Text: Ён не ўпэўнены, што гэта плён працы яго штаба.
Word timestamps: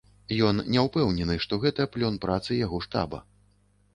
Ён 0.45 0.61
не 0.75 0.79
ўпэўнены, 0.85 1.35
што 1.43 1.59
гэта 1.65 1.85
плён 1.95 2.17
працы 2.25 2.57
яго 2.65 2.79
штаба. 2.89 3.21